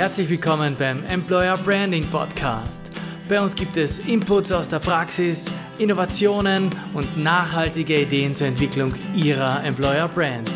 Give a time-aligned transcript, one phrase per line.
[0.00, 2.82] Herzlich willkommen beim Employer Branding Podcast.
[3.28, 9.62] Bei uns gibt es Inputs aus der Praxis, Innovationen und nachhaltige Ideen zur Entwicklung Ihrer
[9.62, 10.50] Employer Brand.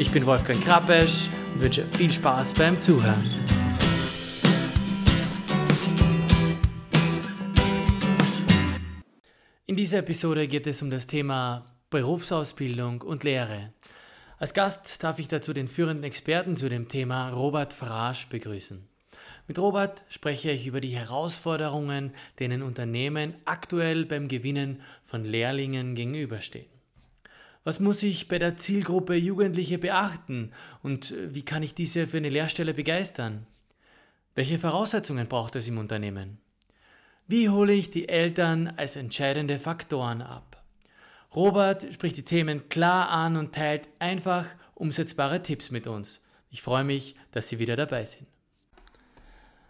[0.00, 3.24] Ich bin Wolfgang Krappesch und wünsche viel Spaß beim Zuhören.
[9.66, 13.72] In dieser Episode geht es um das Thema Berufsausbildung und Lehre.
[14.40, 18.87] Als Gast darf ich dazu den führenden Experten zu dem Thema Robert Frasch begrüßen.
[19.48, 26.66] Mit Robert spreche ich über die Herausforderungen, denen Unternehmen aktuell beim Gewinnen von Lehrlingen gegenüberstehen.
[27.64, 30.52] Was muss ich bei der Zielgruppe Jugendliche beachten
[30.82, 33.46] und wie kann ich diese für eine Lehrstelle begeistern?
[34.34, 36.38] Welche Voraussetzungen braucht es im Unternehmen?
[37.26, 40.62] Wie hole ich die Eltern als entscheidende Faktoren ab?
[41.34, 46.22] Robert spricht die Themen klar an und teilt einfach umsetzbare Tipps mit uns.
[46.50, 48.26] Ich freue mich, dass Sie wieder dabei sind.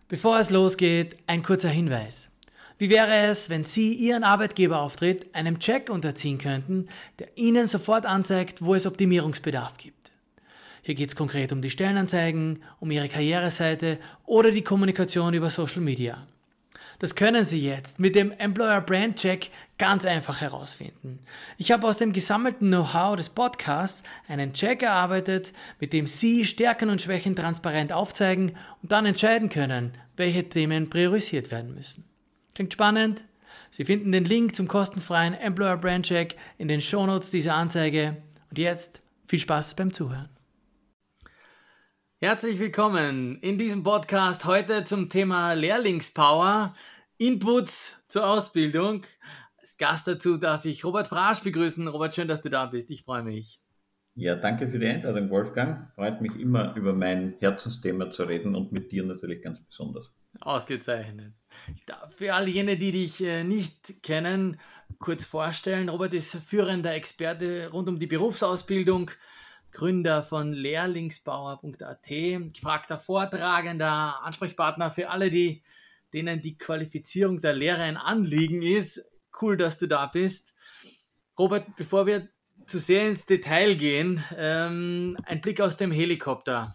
[0.08, 2.30] Bevor es losgeht, ein kurzer Hinweis.
[2.78, 6.86] Wie wäre es, wenn Sie Ihren Arbeitgeberauftritt einem Check unterziehen könnten,
[7.18, 10.10] der Ihnen sofort anzeigt, wo es Optimierungsbedarf gibt?
[10.80, 15.82] Hier geht es konkret um die Stellenanzeigen, um Ihre Karriereseite oder die Kommunikation über Social
[15.82, 16.26] Media.
[17.00, 21.20] Das können Sie jetzt mit dem Employer Brand Check ganz einfach herausfinden.
[21.56, 26.90] Ich habe aus dem gesammelten Know-how des Podcasts einen Check erarbeitet, mit dem Sie Stärken
[26.90, 32.04] und Schwächen transparent aufzeigen und dann entscheiden können, welche Themen priorisiert werden müssen.
[32.54, 33.24] Klingt spannend?
[33.70, 38.16] Sie finden den Link zum kostenfreien Employer Brand Check in den Shownotes dieser Anzeige.
[38.50, 40.30] Und jetzt viel Spaß beim Zuhören.
[42.20, 46.74] Herzlich willkommen in diesem Podcast heute zum Thema Lehrlingspower,
[47.16, 49.06] Inputs zur Ausbildung.
[49.56, 51.86] Als Gast dazu darf ich Robert Frasch begrüßen.
[51.86, 52.90] Robert, schön, dass du da bist.
[52.90, 53.60] Ich freue mich.
[54.16, 55.94] Ja, danke für die Einladung, Wolfgang.
[55.94, 60.10] Freut mich immer, über mein Herzensthema zu reden und mit dir natürlich ganz besonders.
[60.40, 61.34] Ausgezeichnet.
[61.76, 64.58] Ich darf für all jene, die dich äh, nicht kennen,
[64.98, 65.88] kurz vorstellen.
[65.88, 69.12] Robert ist führender Experte rund um die Berufsausbildung
[69.78, 72.08] Gründer von lehrlingsbauer.at,
[72.52, 75.62] gefragter Vortragender, Ansprechpartner für alle, die,
[76.12, 79.08] denen die Qualifizierung der Lehre ein Anliegen ist.
[79.40, 80.52] Cool, dass du da bist.
[81.38, 82.28] Robert, bevor wir
[82.66, 86.72] zu sehr ins Detail gehen, ähm, ein Blick aus dem Helikopter.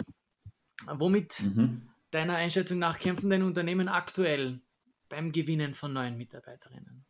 [0.87, 1.89] Womit mhm.
[2.09, 4.61] deiner Einschätzung nach kämpfen denn Unternehmen aktuell
[5.09, 7.02] beim Gewinnen von neuen Mitarbeiterinnen?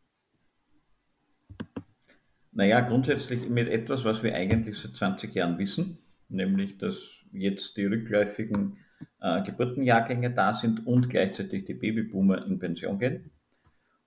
[2.54, 5.98] Naja, grundsätzlich mit etwas, was wir eigentlich seit 20 Jahren wissen,
[6.28, 8.78] nämlich dass jetzt die rückläufigen
[9.20, 13.30] äh, Geburtenjahrgänge da sind und gleichzeitig die Babyboomer in Pension gehen.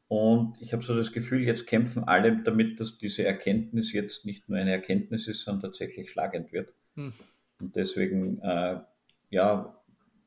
[0.07, 4.47] Und ich habe so das Gefühl, jetzt kämpfen alle damit, dass diese Erkenntnis jetzt nicht
[4.47, 6.73] nur eine Erkenntnis ist, sondern tatsächlich schlagend wird.
[6.95, 7.11] Hm.
[7.61, 8.79] Und deswegen, äh,
[9.29, 9.77] ja,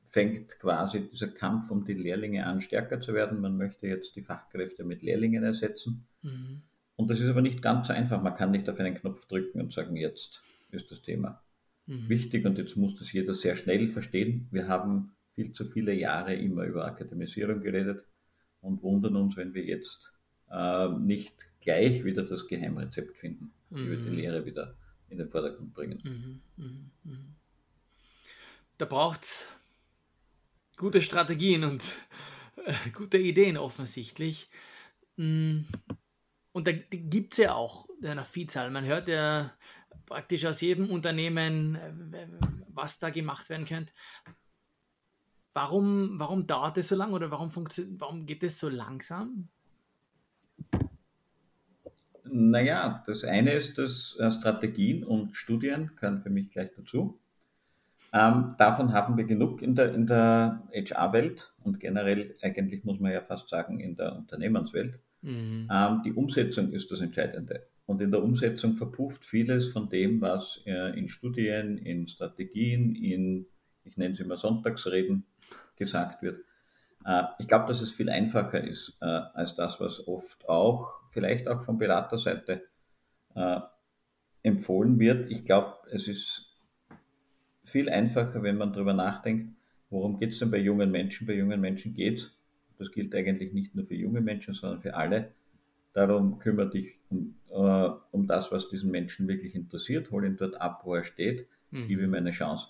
[0.04, 3.40] fängt quasi dieser Kampf um die Lehrlinge an, stärker zu werden.
[3.40, 6.06] Man möchte jetzt die Fachkräfte mit Lehrlingen ersetzen.
[6.22, 6.62] Mhm.
[7.00, 8.20] Und das ist aber nicht ganz so einfach.
[8.22, 11.42] Man kann nicht auf einen Knopf drücken und sagen, jetzt ist das Thema
[11.86, 12.10] mhm.
[12.10, 14.48] wichtig und jetzt muss das jeder sehr schnell verstehen.
[14.50, 18.06] Wir haben viel zu viele Jahre immer über Akademisierung geredet
[18.60, 20.12] und wundern uns, wenn wir jetzt
[20.50, 23.76] äh, nicht gleich wieder das Geheimrezept finden, mhm.
[23.76, 24.16] wie wir die mhm.
[24.16, 24.76] Lehre wieder
[25.08, 26.00] in den Vordergrund bringen.
[26.04, 26.42] Mhm.
[26.62, 26.90] Mhm.
[27.04, 27.34] mhm.
[28.76, 29.46] Da braucht es
[30.76, 31.82] gute Strategien und
[32.66, 34.50] äh, gute Ideen offensichtlich.
[35.16, 35.64] Mhm.
[36.52, 38.70] Und da gibt es ja auch eine Vielzahl.
[38.70, 39.52] Man hört ja
[40.06, 42.26] praktisch aus jedem Unternehmen, äh,
[42.68, 43.92] was da gemacht werden könnte.
[45.52, 49.48] Warum, warum dauert es so lange oder warum, warum geht es so langsam?
[52.24, 57.20] Naja, das eine ist, dass äh, Strategien und Studien können für mich gleich dazu.
[58.12, 63.12] Ähm, davon haben wir genug in der, in der HR-Welt und generell eigentlich muss man
[63.12, 65.00] ja fast sagen in der Unternehmenswelt.
[65.22, 65.68] Mhm.
[65.70, 67.64] Ähm, die Umsetzung ist das Entscheidende.
[67.86, 73.46] Und in der Umsetzung verpufft vieles von dem, was äh, in Studien, in Strategien, in,
[73.84, 75.24] ich nenne es immer Sonntagsreden,
[75.76, 76.44] gesagt wird.
[77.04, 81.48] Äh, ich glaube, dass es viel einfacher ist äh, als das, was oft auch, vielleicht
[81.48, 82.62] auch von Beraterseite
[83.34, 83.60] äh,
[84.42, 85.30] empfohlen wird.
[85.30, 86.46] Ich glaube, es ist
[87.64, 89.54] viel einfacher, wenn man darüber nachdenkt,
[89.90, 91.26] worum geht es denn bei jungen Menschen?
[91.26, 92.39] Bei jungen Menschen geht es
[92.80, 95.32] das gilt eigentlich nicht nur für junge Menschen, sondern für alle.
[95.92, 100.10] Darum kümmere dich um, äh, um das, was diesen Menschen wirklich interessiert.
[100.10, 101.46] Hol ihn dort ab, wo er steht.
[101.70, 101.88] Mhm.
[101.88, 102.68] Gib ihm eine Chance.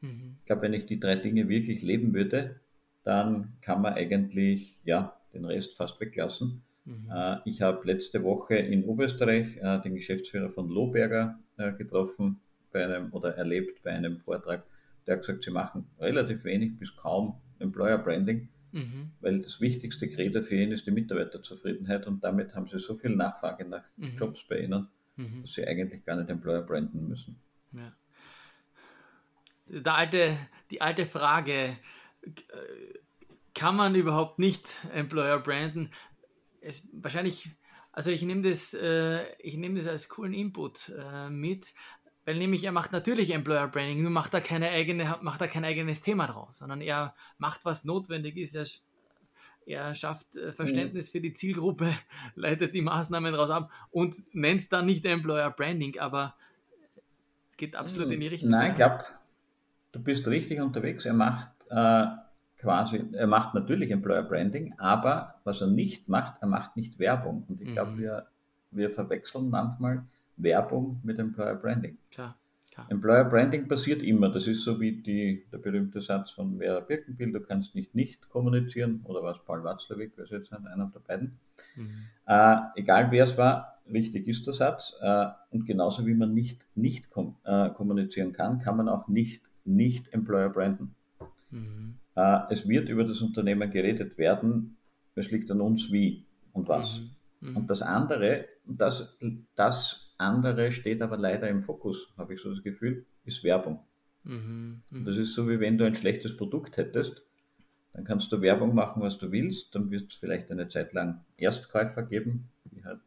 [0.00, 0.36] Mhm.
[0.40, 2.60] Ich glaube, wenn ich die drei Dinge wirklich leben würde,
[3.04, 6.62] dann kann man eigentlich ja, den Rest fast weglassen.
[6.84, 7.10] Mhm.
[7.14, 12.40] Äh, ich habe letzte Woche in Oberösterreich äh, den Geschäftsführer von Lohberger äh, getroffen
[12.72, 14.64] bei einem, oder erlebt bei einem Vortrag
[15.06, 19.10] der hat gesagt, sie machen relativ wenig bis kaum Employer Branding, mhm.
[19.20, 23.10] weil das wichtigste Credo für ihn ist die Mitarbeiterzufriedenheit und damit haben sie so viel
[23.10, 24.16] Nachfrage nach mhm.
[24.16, 25.42] Jobs bei ihnen, mhm.
[25.42, 27.36] dass sie eigentlich gar nicht Employer branden müssen.
[27.72, 27.92] Ja.
[29.66, 30.36] Der alte,
[30.70, 31.76] die alte Frage,
[33.54, 35.90] kann man überhaupt nicht Employer branden?
[36.60, 37.50] Es, wahrscheinlich,
[37.92, 41.74] also ich nehme das, äh, ich nehme das als coolen Input äh, mit,
[42.24, 45.64] weil nämlich er macht natürlich Employer Branding, nur macht er keine eigene, macht er kein
[45.64, 48.54] eigenes Thema draus, sondern er macht, was notwendig ist.
[48.54, 48.66] Er,
[49.66, 51.12] er schafft äh, Verständnis mhm.
[51.12, 51.92] für die Zielgruppe,
[52.34, 56.34] leitet die Maßnahmen daraus ab und nennt es dann nicht Employer Branding, aber
[57.48, 58.14] es geht absolut mhm.
[58.14, 58.50] in die Richtung.
[58.50, 59.04] Nein, ich glaube,
[59.92, 61.06] du bist richtig unterwegs.
[61.06, 62.06] Er macht äh,
[62.58, 67.44] quasi, er macht natürlich Employer Branding, aber was er nicht macht, er macht nicht Werbung.
[67.48, 67.98] Und ich glaube, mhm.
[67.98, 68.26] wir,
[68.70, 70.04] wir verwechseln manchmal
[70.42, 71.98] Werbung mit Employer Branding.
[72.10, 72.38] Klar,
[72.70, 72.86] klar.
[72.90, 74.28] Employer Branding passiert immer.
[74.30, 78.28] Das ist so wie die, der berühmte Satz von Vera Birkenbill, du kannst nicht nicht
[78.28, 81.38] kommunizieren, oder was Paul Watzlawick, wer jetzt einer der beiden.
[81.76, 81.90] Mhm.
[82.26, 84.94] Äh, egal wer es war, richtig ist der Satz.
[85.00, 89.50] Äh, und genauso wie man nicht nicht kom äh, kommunizieren kann, kann man auch nicht
[89.64, 90.94] nicht Employer branden.
[91.50, 91.96] Mhm.
[92.14, 94.76] Äh, es wird über das Unternehmen geredet werden.
[95.14, 97.00] Es liegt an uns, wie und was.
[97.00, 97.10] Mhm.
[97.40, 97.56] Mhm.
[97.56, 99.16] Und das andere, das,
[99.54, 103.80] das andere steht aber leider im Fokus, habe ich so das Gefühl, ist Werbung.
[104.24, 104.82] Mhm.
[104.90, 105.04] Mhm.
[105.04, 107.22] Das ist so, wie wenn du ein schlechtes Produkt hättest.
[107.92, 109.74] Dann kannst du Werbung machen, was du willst.
[109.74, 112.48] Dann wird es vielleicht eine Zeit lang Erstkäufer geben.
[112.64, 113.00] Die hat,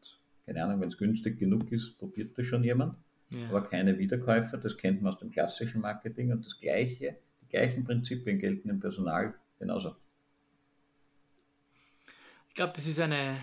[0.46, 2.96] keine Ahnung, wenn es günstig genug ist, probiert das schon jemand.
[3.34, 3.48] Ja.
[3.48, 4.58] Aber keine Wiederkäufer.
[4.58, 6.32] Das kennt man aus dem klassischen Marketing.
[6.32, 7.16] Und das Gleiche
[7.54, 9.96] gleichen Prinzipien gelten im Personal genauso.
[12.50, 13.38] Ich glaube, das ist eine,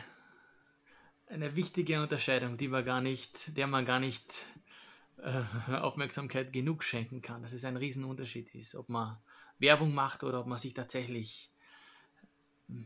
[1.30, 4.46] eine wichtige Unterscheidung, die man gar nicht, der man gar nicht
[5.18, 7.42] äh, Aufmerksamkeit genug schenken kann.
[7.42, 9.16] Dass es ein Riesenunterschied ist, ob man
[9.58, 11.50] Werbung macht oder ob man sich tatsächlich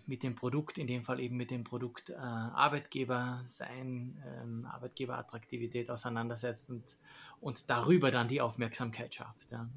[0.06, 5.90] mit dem Produkt, in dem Fall eben mit dem Produkt äh, Arbeitgeber sein, ähm, Arbeitgeberattraktivität
[5.90, 6.96] auseinandersetzt und,
[7.40, 9.50] und darüber dann die Aufmerksamkeit schafft.
[9.50, 9.68] Ja.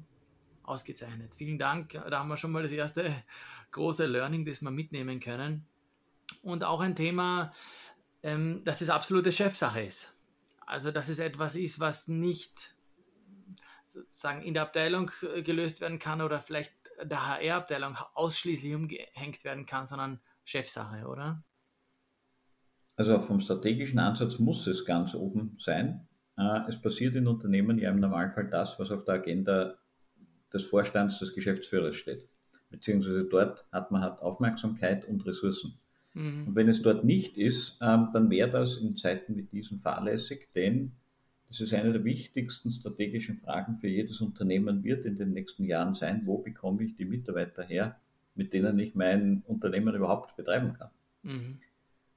[0.62, 1.34] Ausgezeichnet.
[1.34, 1.92] Vielen Dank.
[1.92, 3.10] Da haben wir schon mal das erste
[3.70, 5.66] große Learning, das wir mitnehmen können.
[6.42, 7.52] Und auch ein Thema,
[8.22, 10.14] ähm, dass es absolute Chefsache ist.
[10.66, 12.74] Also, dass es etwas ist, was nicht
[13.84, 16.72] sozusagen in der Abteilung äh, gelöst werden kann oder vielleicht
[17.02, 21.42] der HR-Abteilung ausschließlich umgehängt werden kann, sondern Chefsache, oder?
[22.96, 26.08] Also vom strategischen Ansatz muss es ganz oben sein.
[26.36, 29.78] Äh, es passiert in Unternehmen ja im Normalfall das, was auf der Agenda
[30.52, 32.28] des Vorstands, des Geschäftsführers steht.
[32.70, 35.78] Beziehungsweise dort hat man halt Aufmerksamkeit und Ressourcen.
[36.14, 36.48] Mhm.
[36.48, 40.48] Und wenn es dort nicht ist, ähm, dann wäre das in Zeiten wie diesen fahrlässig,
[40.54, 40.92] denn
[41.48, 45.94] das ist eine der wichtigsten strategischen Fragen für jedes Unternehmen wird in den nächsten Jahren
[45.94, 47.96] sein, wo bekomme ich die Mitarbeiter her,
[48.34, 50.90] mit denen ich mein Unternehmen überhaupt betreiben kann.
[51.22, 51.58] Mhm.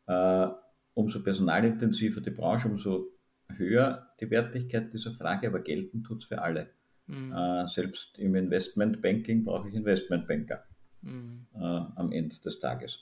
[0.07, 0.47] Äh,
[0.93, 3.07] umso personalintensiver die Branche, umso
[3.55, 6.69] höher die Wertigkeit dieser Frage, aber gelten tut es für alle.
[7.07, 7.33] Mhm.
[7.33, 10.63] Äh, selbst im Investmentbanking brauche ich Investmentbanker
[11.01, 11.47] mhm.
[11.55, 13.01] äh, am Ende des Tages.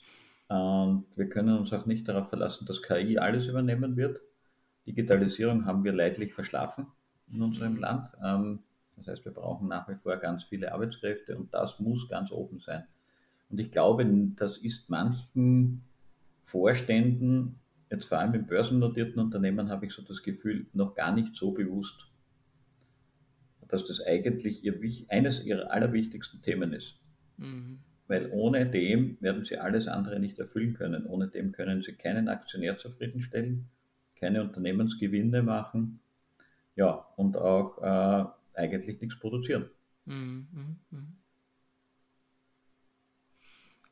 [0.50, 4.20] Und wir können uns auch nicht darauf verlassen, dass KI alles übernehmen wird.
[4.86, 6.86] Digitalisierung haben wir leidlich verschlafen
[7.32, 7.80] in unserem mhm.
[7.80, 8.08] Land.
[8.22, 8.58] Ähm,
[8.96, 12.58] das heißt, wir brauchen nach wie vor ganz viele Arbeitskräfte und das muss ganz oben
[12.60, 12.84] sein.
[13.48, 14.04] Und ich glaube,
[14.36, 15.82] das ist manchen
[16.42, 21.36] Vorständen, jetzt vor allem in börsennotierten Unternehmen, habe ich so das Gefühl, noch gar nicht
[21.36, 22.10] so bewusst
[23.70, 24.78] dass das eigentlich ihr,
[25.08, 26.98] eines ihrer allerwichtigsten Themen ist.
[27.36, 27.78] Mhm.
[28.10, 31.06] Weil ohne dem werden sie alles andere nicht erfüllen können.
[31.06, 33.68] Ohne dem können sie keinen Aktionär zufriedenstellen,
[34.18, 36.00] keine Unternehmensgewinne machen,
[36.74, 39.70] ja, und auch äh, eigentlich nichts produzieren.
[40.06, 40.48] Mhm.
[40.52, 41.16] mhm, mhm.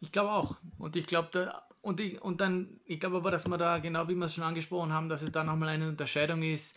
[0.00, 0.56] Ich glaube auch.
[0.78, 4.08] Und ich glaube, da, und, ich, und dann, ich glaube aber, dass wir da, genau
[4.08, 6.76] wie wir es schon angesprochen haben, dass es da nochmal eine Unterscheidung ist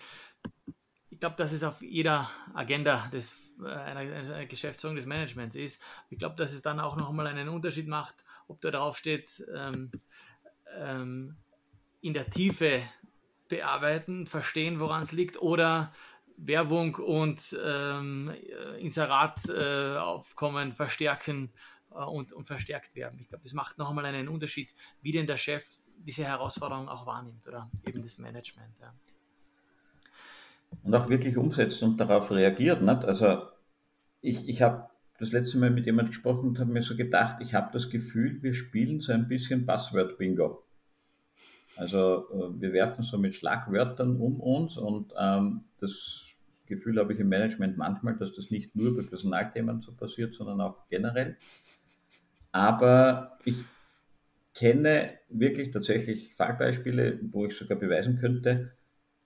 [1.22, 5.82] glaube, dass es auf jeder Agenda des, einer, einer Geschäftsführung des Managements ist.
[6.10, 8.16] Ich glaube, dass es dann auch nochmal einen Unterschied macht,
[8.48, 9.92] ob da drauf steht, ähm,
[10.78, 11.38] ähm,
[12.02, 12.82] in der Tiefe
[13.48, 15.94] bearbeiten, verstehen, woran es liegt, oder
[16.38, 18.34] Werbung und ähm,
[18.80, 21.54] Inserataufkommen äh, verstärken
[21.92, 23.20] äh, und, und verstärkt werden.
[23.22, 27.48] Ich glaube, das macht nochmal einen Unterschied, wie denn der Chef diese Herausforderung auch wahrnimmt
[27.48, 28.74] oder eben das Management.
[28.80, 28.92] Ja
[30.84, 32.82] und auch wirklich umsetzt und darauf reagiert.
[32.82, 33.06] Nicht?
[33.06, 33.44] Also
[34.22, 37.54] ich, ich habe das letzte Mal mit jemandem gesprochen und habe mir so gedacht, ich
[37.54, 40.64] habe das Gefühl, wir spielen so ein bisschen Passwort-Bingo.
[41.78, 46.28] Also äh, wir werfen so mit Schlagwörtern um uns und ähm, das
[46.66, 50.62] Gefühl habe ich im Management manchmal, dass das nicht nur bei Personalthemen so passiert, sondern
[50.62, 51.38] auch generell.
[52.52, 53.64] Aber ich
[54.54, 58.72] kenne wirklich tatsächlich Fallbeispiele, wo ich sogar beweisen könnte,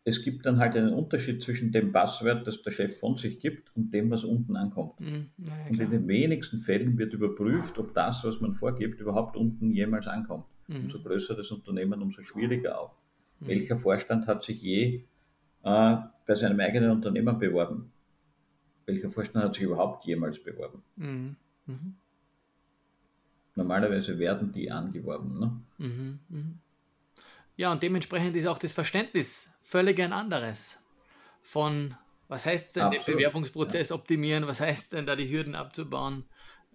[0.08, 3.76] es gibt dann halt einen Unterschied zwischen dem Passwort, das der Chef von sich gibt,
[3.76, 5.00] und dem, was unten ankommt.
[5.00, 9.36] Mhm, ja, und in den wenigsten Fällen wird überprüft, ob das, was man vorgibt, überhaupt
[9.36, 10.46] unten jemals ankommt.
[10.68, 10.84] Mhm.
[10.84, 12.94] Umso größer das Unternehmen, umso schwieriger auch.
[13.40, 13.48] Mhm.
[13.48, 15.06] Welcher Vorstand hat sich je
[15.64, 15.98] äh,
[16.28, 17.92] bei seinem eigenen Unternehmen beworben?
[18.86, 20.84] Welcher Vorstand hat sich überhaupt jemals beworben?
[20.98, 21.36] Mhm.
[21.66, 21.96] mhm.
[23.58, 25.40] Normalerweise werden die angeworben.
[25.40, 25.62] Ne?
[25.78, 26.60] Mhm.
[27.56, 30.80] Ja, und dementsprechend ist auch das Verständnis völlig ein anderes.
[31.42, 31.96] Von
[32.28, 33.08] was heißt denn Absolut.
[33.08, 33.96] den Bewerbungsprozess ja.
[33.96, 36.26] optimieren, was heißt denn da die Hürden abzubauen,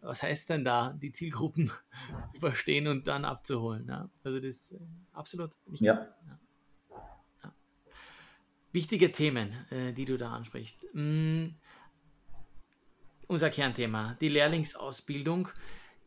[0.01, 1.71] was heißt denn da die Zielgruppen
[2.35, 3.89] zu verstehen und dann abzuholen.
[3.89, 4.09] Ja?
[4.23, 4.79] Also das ist äh,
[5.13, 5.87] absolut wichtig.
[5.87, 6.15] Ja.
[6.27, 7.55] ja.
[8.73, 10.87] Wichtige Themen, äh, die du da ansprichst.
[10.93, 11.47] Mm,
[13.27, 15.49] unser Kernthema, die Lehrlingsausbildung.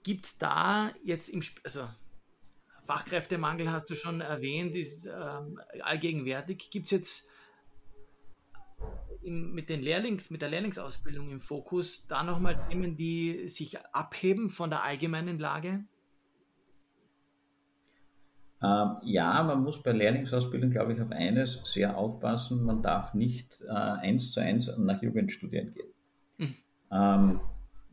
[0.04, 1.88] Gibt es da jetzt im, also
[2.86, 6.70] Fachkräftemangel hast du schon erwähnt, ist ähm, allgegenwärtig.
[6.70, 7.30] Gibt es jetzt
[9.22, 14.50] im, mit, den Lehrlings, mit der Lehrlingsausbildung im Fokus da nochmal Themen, die sich abheben
[14.50, 15.86] von der allgemeinen Lage?
[18.62, 22.64] Ähm, ja, man muss bei Lehrlingsausbildung, glaube ich, auf eines sehr aufpassen.
[22.64, 25.94] Man darf nicht äh, eins zu eins nach Jugendstudien gehen.
[26.38, 26.56] Mhm.
[26.92, 27.42] Ähm,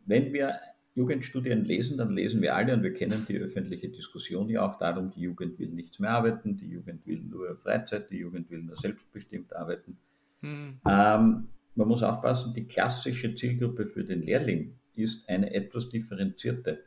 [0.06, 0.60] wenn wir
[0.94, 5.10] Jugendstudien lesen, dann lesen wir alle und wir kennen die öffentliche Diskussion ja auch darum,
[5.10, 8.76] die Jugend will nichts mehr arbeiten, die Jugend will nur Freizeit, die Jugend will nur
[8.76, 9.96] selbstbestimmt arbeiten.
[10.40, 10.80] Hm.
[10.88, 16.80] Ähm, man muss aufpassen, die klassische Zielgruppe für den Lehrling ist eine etwas differenzierte.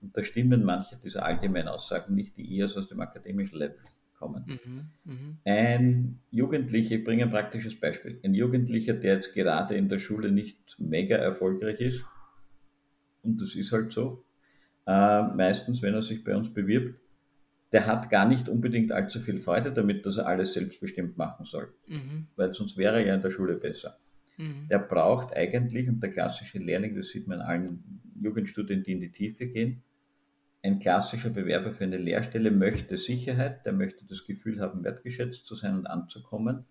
[0.00, 3.78] Und da stimmen manche dieser allgemeinen Aussagen nicht, die eher aus dem akademischen Level
[4.18, 4.44] kommen.
[4.46, 5.36] Mhm, mh.
[5.44, 10.32] Ein Jugendlicher, ich bringe ein praktisches Beispiel, ein Jugendlicher, der jetzt gerade in der Schule
[10.32, 12.04] nicht mega erfolgreich ist,
[13.26, 14.24] und das ist halt so,
[14.86, 17.00] äh, meistens, wenn er sich bei uns bewirbt,
[17.72, 21.74] der hat gar nicht unbedingt allzu viel Freude damit, dass er alles selbstbestimmt machen soll,
[21.88, 22.28] mhm.
[22.36, 23.98] weil sonst wäre er ja in der Schule besser.
[24.36, 24.68] Mhm.
[24.70, 29.00] Der braucht eigentlich, und der klassische Lehrling, das sieht man in allen Jugendstudien, die in
[29.00, 29.82] die Tiefe gehen,
[30.62, 35.54] ein klassischer Bewerber für eine Lehrstelle möchte Sicherheit, der möchte das Gefühl haben, wertgeschätzt zu
[35.54, 36.64] sein und anzukommen.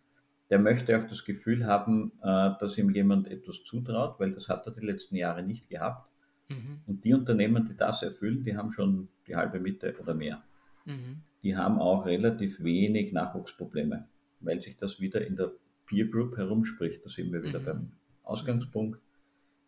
[0.49, 4.65] Der möchte auch das Gefühl haben, äh, dass ihm jemand etwas zutraut, weil das hat
[4.67, 6.09] er die letzten Jahre nicht gehabt.
[6.49, 6.81] Mhm.
[6.85, 10.43] Und die Unternehmen, die das erfüllen, die haben schon die halbe Miete oder mehr.
[10.85, 11.21] Mhm.
[11.43, 14.07] Die haben auch relativ wenig Nachwuchsprobleme,
[14.39, 15.51] weil sich das wieder in der
[15.85, 17.05] Peer Group herumspricht.
[17.05, 17.65] Da sind wir wieder mhm.
[17.65, 17.91] beim
[18.23, 18.99] Ausgangspunkt.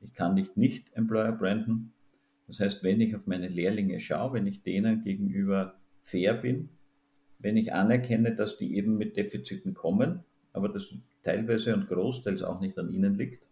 [0.02, 1.94] Ich kann nicht nicht Employer branden.
[2.48, 6.70] Das heißt, wenn ich auf meine Lehrlinge schaue, wenn ich denen gegenüber fair bin,
[7.40, 10.94] wenn ich anerkenne, dass die eben mit Defiziten kommen, aber das
[11.24, 13.44] teilweise und großteils auch nicht an ihnen liegt,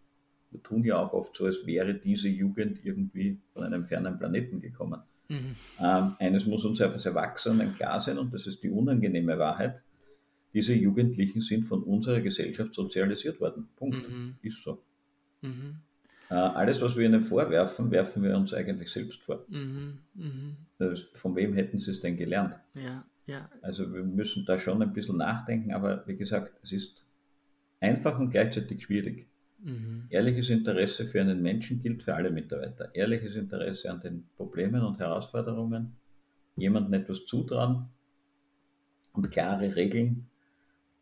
[0.56, 4.60] wir tun ja auch oft so, als wäre diese Jugend irgendwie von einem fernen Planeten
[4.60, 5.00] gekommen.
[5.28, 5.56] Mhm.
[5.80, 9.80] Ähm, eines muss uns als Erwachsenen klar sein, und das ist die unangenehme Wahrheit.
[10.54, 13.68] Diese Jugendlichen sind von unserer Gesellschaft sozialisiert worden.
[13.76, 14.08] Punkt.
[14.08, 14.36] Mhm.
[14.42, 14.82] Ist so.
[15.42, 15.80] Mhm.
[16.30, 19.44] Äh, alles, was wir ihnen vorwerfen, werfen wir uns eigentlich selbst vor.
[19.48, 19.98] Mhm.
[20.14, 20.56] mhm.
[21.12, 22.54] von wem hätten sie es denn gelernt?
[22.74, 23.50] Ja, ja.
[23.60, 27.04] Also wir müssen da schon ein bisschen nachdenken, aber wie gesagt, es ist
[27.80, 29.26] einfach und gleichzeitig schwierig.
[29.58, 30.06] Mhm.
[30.10, 32.94] Ehrliches Interesse für einen Menschen gilt für alle Mitarbeiter.
[32.94, 35.96] Ehrliches Interesse an den Problemen und Herausforderungen,
[36.56, 37.86] jemandem etwas zutrauen
[39.12, 40.26] und klare Regeln.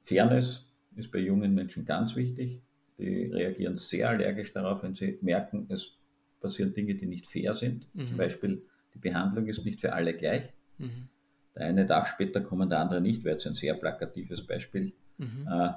[0.02, 2.60] Fairness ist bei jungen Menschen ganz wichtig.
[2.98, 5.92] Die reagieren sehr allergisch darauf, wenn sie merken, es
[6.40, 7.88] passieren Dinge, die nicht fair sind.
[7.94, 8.08] Mhm.
[8.08, 8.62] Zum Beispiel,
[8.94, 10.48] die Behandlung ist nicht für alle gleich.
[10.78, 11.08] Mhm.
[11.56, 14.92] Der eine darf später kommen, der andere nicht, wäre jetzt ein sehr plakatives Beispiel.
[15.18, 15.48] Mhm.
[15.50, 15.70] Äh,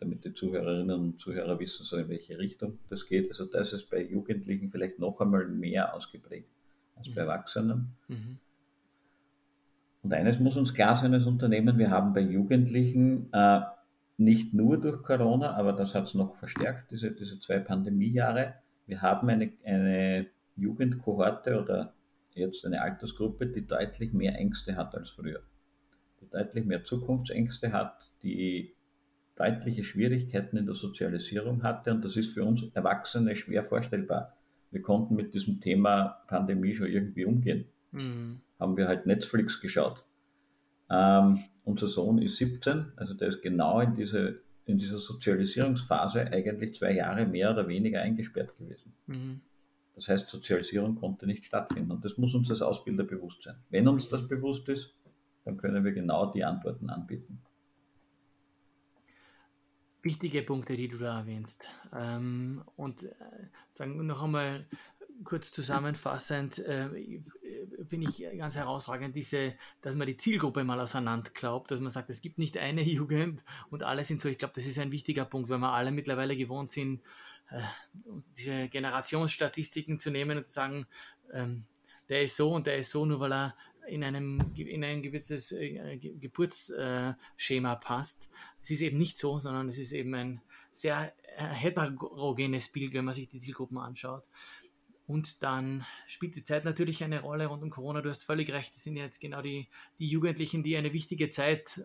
[0.00, 3.30] damit die Zuhörerinnen und Zuhörer wissen, so in welche Richtung das geht.
[3.30, 6.48] Also das ist bei Jugendlichen vielleicht noch einmal mehr ausgeprägt
[6.96, 7.28] als bei mhm.
[7.28, 7.88] Erwachsenen.
[8.08, 8.38] Mhm.
[10.02, 13.60] Und eines muss uns klar sein als Unternehmen, wir haben bei Jugendlichen äh,
[14.16, 18.54] nicht nur durch Corona, aber das hat es noch verstärkt, diese, diese zwei Pandemiejahre,
[18.86, 20.26] wir haben eine, eine
[20.56, 21.92] Jugendkohorte oder
[22.34, 25.40] jetzt eine Altersgruppe, die deutlich mehr Ängste hat als früher.
[26.20, 28.74] Die deutlich mehr Zukunftsängste hat, die
[29.40, 34.36] deutliche Schwierigkeiten in der Sozialisierung hatte und das ist für uns Erwachsene schwer vorstellbar.
[34.70, 37.64] Wir konnten mit diesem Thema Pandemie schon irgendwie umgehen.
[37.92, 38.40] Mhm.
[38.58, 40.04] Haben wir halt Netflix geschaut.
[40.90, 46.74] Ähm, unser Sohn ist 17, also der ist genau in, diese, in dieser Sozialisierungsphase eigentlich
[46.74, 48.92] zwei Jahre mehr oder weniger eingesperrt gewesen.
[49.06, 49.40] Mhm.
[49.94, 53.56] Das heißt, Sozialisierung konnte nicht stattfinden und das muss uns als Ausbilder bewusst sein.
[53.70, 54.94] Wenn uns das bewusst ist,
[55.44, 57.40] dann können wir genau die Antworten anbieten.
[60.02, 61.66] Wichtige Punkte, die du da erwähnst.
[61.94, 63.14] Ähm, und äh,
[63.68, 64.66] sagen noch einmal
[65.24, 66.88] kurz zusammenfassend, äh,
[67.86, 72.10] finde ich ganz herausragend, diese, dass man die Zielgruppe mal auseinander glaubt, dass man sagt,
[72.10, 74.28] es gibt nicht eine Jugend und alle sind so.
[74.28, 77.02] Ich glaube, das ist ein wichtiger Punkt, weil wir alle mittlerweile gewohnt sind,
[77.50, 77.60] äh,
[78.36, 80.86] diese Generationsstatistiken zu nehmen und zu sagen,
[81.32, 81.64] ähm,
[82.08, 83.56] der ist so und der ist so, nur weil er
[83.90, 88.30] in, einem, in ein gewisses äh, Geburtsschema passt.
[88.62, 90.40] Es ist eben nicht so, sondern es ist eben ein
[90.72, 94.28] sehr äh, heterogenes Bild, wenn man sich die Zielgruppen anschaut.
[95.06, 98.00] Und dann spielt die Zeit natürlich eine Rolle rund um Corona.
[98.00, 99.68] Du hast völlig recht, das sind jetzt genau die,
[99.98, 101.84] die Jugendlichen, die eine wichtige Zeit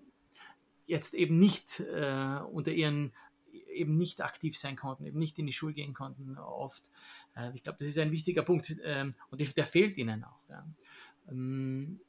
[0.85, 3.13] jetzt eben nicht äh, unter ihren
[3.71, 6.89] eben nicht aktiv sein konnten, eben nicht in die Schule gehen konnten oft.
[7.35, 10.39] Äh, ich glaube, das ist ein wichtiger Punkt ähm, und der fehlt ihnen auch.
[11.29, 12.00] Ähm,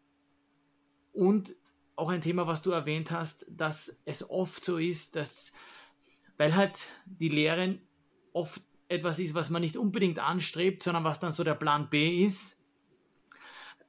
[1.12, 1.54] und
[1.96, 5.52] auch ein Thema, was du erwähnt hast, dass es oft so ist, dass,
[6.36, 7.80] weil halt die Lehren
[8.32, 12.22] oft etwas ist, was man nicht unbedingt anstrebt, sondern was dann so der Plan B
[12.22, 12.62] ist,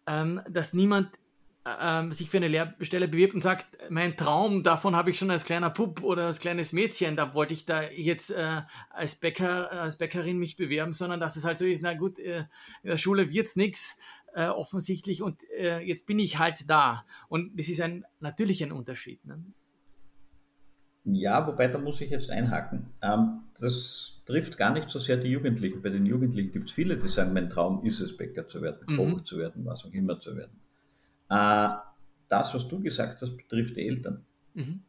[0.07, 1.19] ähm, dass niemand
[1.79, 5.43] ähm, sich für eine Lehrstelle bewirbt und sagt, mein Traum, davon habe ich schon als
[5.43, 9.98] kleiner Pup oder als kleines Mädchen, da wollte ich da jetzt äh, als Bäcker, als
[9.98, 12.46] Bäckerin mich bewerben, sondern dass es halt so ist, na gut, äh,
[12.84, 14.00] in der Schule wird es nichts,
[14.34, 17.05] äh, offensichtlich und äh, jetzt bin ich halt da.
[17.29, 19.24] Und das ist ein natürlich ein Unterschied.
[19.25, 19.43] Ne?
[21.10, 22.88] Ja, wobei da muss ich jetzt einhaken.
[23.01, 25.81] Ähm, das trifft gar nicht so sehr die Jugendlichen.
[25.81, 28.86] Bei den Jugendlichen gibt es viele, die sagen, mein Traum ist es, Bäcker zu werden,
[28.98, 29.25] Koch mhm.
[29.25, 30.60] zu werden, was auch immer zu werden.
[31.29, 31.77] Äh,
[32.27, 34.25] das, was du gesagt hast, betrifft die Eltern.
[34.53, 34.81] Mhm.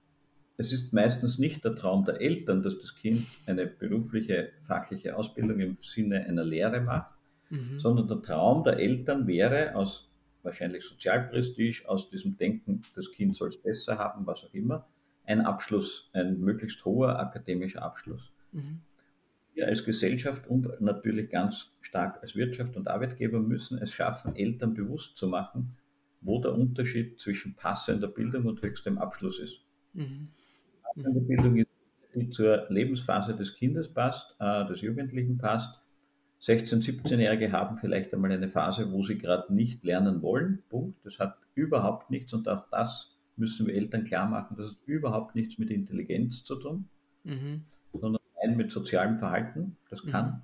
[0.57, 5.61] Es ist meistens nicht der Traum der Eltern, dass das Kind eine berufliche, fachliche Ausbildung
[5.61, 7.13] im Sinne einer Lehre macht,
[7.51, 7.79] mhm.
[7.79, 10.11] sondern der Traum der Eltern wäre aus
[10.43, 14.87] wahrscheinlich Sozialprestige, aus diesem Denken, das Kind soll es besser haben, was auch immer,
[15.27, 18.33] ein Abschluss, ein möglichst hoher akademischer Abschluss.
[18.53, 18.81] Mhm.
[19.55, 24.73] Wir als Gesellschaft und natürlich ganz stark als Wirtschaft und Arbeitgeber müssen es schaffen, Eltern
[24.73, 25.77] bewusst zu machen,
[26.21, 29.61] wo der Unterschied zwischen passender Bildung und höchstem Abschluss ist.
[29.95, 30.29] Mhm.
[30.95, 31.69] Passende Bildung ist,
[32.15, 35.79] die zur Lebensphase des Kindes passt, äh, des Jugendlichen passt.
[36.43, 40.63] 16-, 17-Jährige haben vielleicht einmal eine Phase, wo sie gerade nicht lernen wollen.
[40.69, 41.05] Punkt.
[41.05, 45.37] Das hat überhaupt nichts und auch das müssen wir Eltern klar machen, das hat überhaupt
[45.37, 46.89] nichts mit Intelligenz zu tun,
[47.23, 47.63] mhm.
[47.93, 49.77] sondern rein mit sozialem Verhalten.
[49.91, 50.43] Das kann mhm.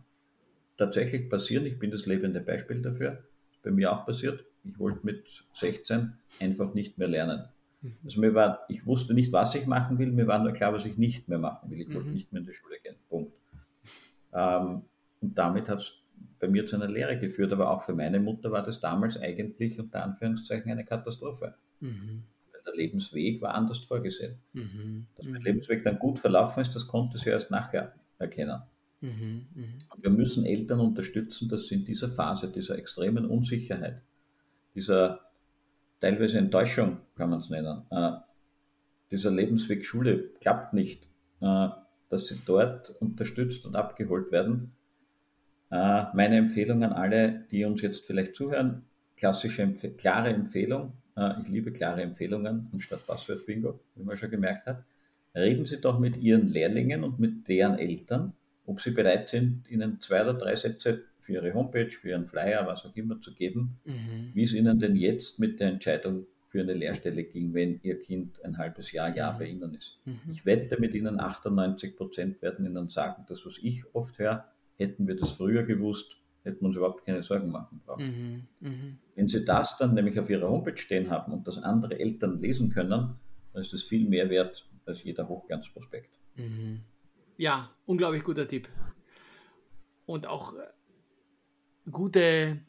[0.77, 1.67] tatsächlich passieren.
[1.67, 3.25] Ich bin das lebende Beispiel dafür.
[3.63, 7.45] Bei mir auch passiert ich wollte mit 16 einfach nicht mehr lernen.
[7.83, 7.97] Mhm.
[8.05, 10.85] Also mir war, ich wusste nicht, was ich machen will, mir war nur klar, was
[10.85, 11.81] ich nicht mehr machen will.
[11.81, 12.15] Ich wollte mhm.
[12.15, 12.97] nicht mehr in die Schule gehen.
[13.09, 13.33] Punkt.
[14.33, 14.83] Ähm,
[15.25, 15.93] und damit hat es
[16.39, 19.79] bei mir zu einer Lehre geführt, aber auch für meine Mutter war das damals eigentlich
[19.79, 21.55] unter Anführungszeichen eine Katastrophe.
[21.81, 22.25] Mhm.
[22.53, 24.37] Weil der Lebensweg war anders vorgesehen.
[24.53, 25.07] Mhm.
[25.17, 25.47] Dass mein mhm.
[25.47, 28.61] Lebensweg dann gut verlaufen ist, das konnte sie erst nachher erkennen.
[29.01, 29.47] Mhm.
[29.55, 29.79] Mhm.
[30.03, 34.03] Wir müssen Eltern unterstützen, dass sie in dieser Phase dieser extremen Unsicherheit,
[34.75, 35.21] dieser
[36.01, 38.13] teilweise Enttäuschung, kann man es nennen, äh,
[39.11, 41.09] dieser Lebensweg Schule klappt nicht,
[41.41, 41.69] äh,
[42.11, 44.74] dass sie dort unterstützt und abgeholt werden.
[45.71, 48.85] Äh, meine Empfehlung an alle, die uns jetzt vielleicht zuhören,
[49.17, 50.93] klassische, Empf klare Empfehlung.
[51.17, 54.85] Äh, ich liebe klare Empfehlungen anstatt Passwort-Bingo, wie man schon gemerkt hat.
[55.35, 58.35] Reden Sie doch mit Ihren Lehrlingen und mit deren Eltern,
[58.67, 62.67] ob sie bereit sind, Ihnen zwei oder drei Sätze für Ihre Homepage, für Ihren Flyer,
[62.67, 64.31] was auch immer zu geben, mhm.
[64.33, 68.45] wie es Ihnen denn jetzt mit der Entscheidung für eine Lehrstelle ging, wenn Ihr Kind
[68.45, 69.39] ein halbes Jahr, Jahr mhm.
[69.39, 69.99] bei Ihnen ist.
[70.05, 70.21] Mhm.
[70.31, 74.45] Ich wette mit Ihnen, 98 Prozent werden Ihnen sagen, das, was ich oft höre,
[74.77, 78.47] hätten wir das früher gewusst, hätten wir uns überhaupt keine Sorgen machen brauchen.
[78.61, 78.69] Mhm.
[78.69, 78.99] mhm.
[79.15, 82.71] Wenn Sie das dann nämlich auf Ihrer Homepage stehen haben und das andere Eltern lesen
[82.71, 83.17] können,
[83.53, 86.19] dann ist das viel mehr wert als jeder Hochglanzprospekt.
[86.37, 86.81] Mhm.
[87.37, 88.69] Ja, unglaublich guter Tipp.
[90.07, 90.67] Und auch äh,
[91.91, 92.61] gute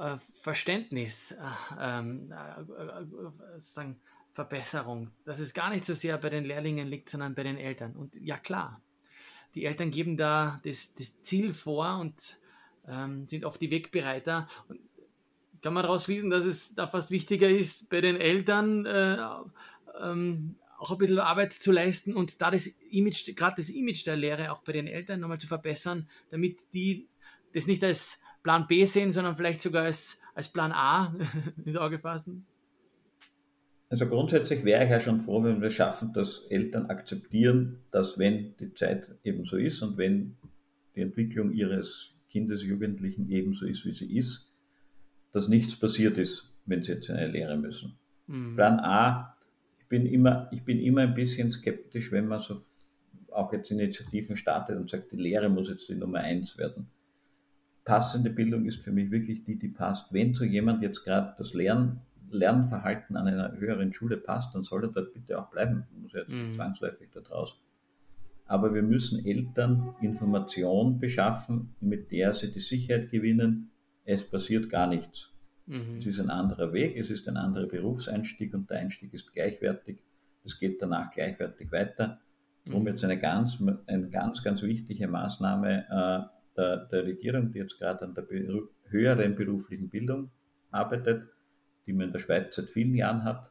[0.00, 1.36] äh, Verständnis, äh,
[1.80, 4.00] ähm, äh, sozusagen
[4.32, 7.96] Verbesserung, dass es gar nicht so sehr bei den Lehrlingen liegt, sondern bei den Eltern.
[7.96, 8.82] Und ja klar,
[9.56, 12.38] die Eltern geben da das, das Ziel vor und
[12.86, 14.48] ähm, sind oft die Wegbereiter.
[14.68, 14.78] Und
[15.62, 19.18] kann man daraus schließen, dass es da fast wichtiger ist, bei den Eltern äh,
[20.00, 24.16] ähm, auch ein bisschen Arbeit zu leisten und da das Image, gerade das Image der
[24.16, 27.08] Lehre auch bei den Eltern nochmal zu verbessern, damit die
[27.54, 31.16] das nicht als Plan B sehen, sondern vielleicht sogar als, als Plan A
[31.64, 32.46] ins Auge fassen?
[33.88, 38.56] Also grundsätzlich wäre ich ja schon froh, wenn wir schaffen, dass Eltern akzeptieren, dass wenn
[38.58, 40.36] die Zeit eben so ist und wenn
[40.96, 44.50] die Entwicklung ihres Kindes, Jugendlichen ebenso ist, wie sie ist,
[45.32, 47.96] dass nichts passiert ist, wenn sie jetzt eine Lehre müssen.
[48.26, 48.56] Mhm.
[48.56, 49.36] Plan A,
[49.78, 52.60] ich bin, immer, ich bin immer ein bisschen skeptisch, wenn man so
[53.30, 56.88] auch jetzt Initiativen startet und sagt, die Lehre muss jetzt die Nummer eins werden.
[57.84, 60.12] Passende Bildung ist für mich wirklich die, die passt.
[60.12, 64.84] Wenn zu jemand jetzt gerade das Lern, Lernverhalten an einer höheren Schule passt, dann soll
[64.84, 65.86] er dort bitte auch bleiben.
[66.00, 66.54] Muss jetzt mhm.
[66.54, 67.58] zwangsläufig da draußen.
[68.46, 73.70] Aber wir müssen Eltern Information beschaffen, mit der sie die Sicherheit gewinnen,
[74.04, 75.32] es passiert gar nichts.
[75.66, 75.98] Mhm.
[75.98, 79.98] Es ist ein anderer Weg, es ist ein anderer Berufseinstieg und der Einstieg ist gleichwertig.
[80.44, 82.20] Es geht danach gleichwertig weiter.
[82.64, 82.88] Darum mhm.
[82.88, 88.04] jetzt eine ganz, eine ganz, ganz wichtige Maßnahme äh, der, der Regierung, die jetzt gerade
[88.04, 88.26] an der
[88.88, 90.30] höheren beruflichen Bildung
[90.70, 91.28] arbeitet,
[91.86, 93.50] die man in der Schweiz seit vielen Jahren hat.